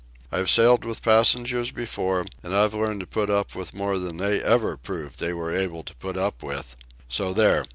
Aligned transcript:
I've 0.31 0.49
sailed 0.49 0.83
with 0.83 1.03
passengers 1.03 1.69
before, 1.71 2.25
and 2.41 2.55
I've 2.55 2.73
learned 2.73 3.01
to 3.01 3.05
put 3.05 3.29
up 3.29 3.53
with 3.55 3.75
more 3.75 3.99
than 3.99 4.17
they 4.17 4.41
ever 4.41 4.75
proved 4.75 5.19
they 5.19 5.31
were 5.31 5.55
able 5.55 5.83
to 5.83 5.95
put 5.97 6.17
up 6.17 6.41
with. 6.41 6.75
So 7.07 7.33
there. 7.33 7.65